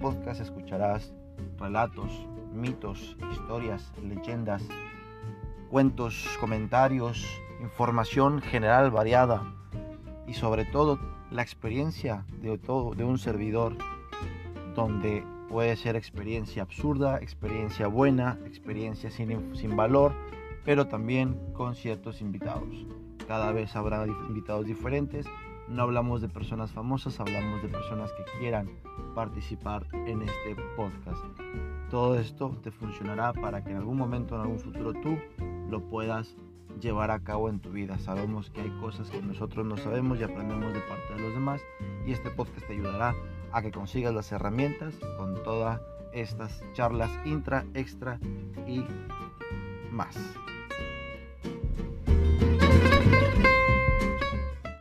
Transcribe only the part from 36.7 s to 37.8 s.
llevar a cabo en tu